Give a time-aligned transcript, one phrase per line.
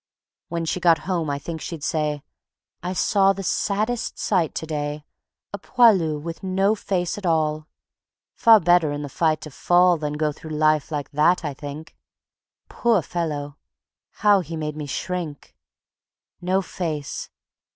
[0.47, 2.23] When she got home I think she'd say:
[2.81, 5.05] "I saw the saddest sight to day
[5.53, 7.67] A poilu with no face at all.
[8.33, 11.95] Far better in the fight to fall Than go through life like that, I think.
[12.67, 13.57] Poor fellow!
[14.25, 15.55] how he made me shrink.
[16.41, 17.29] No face.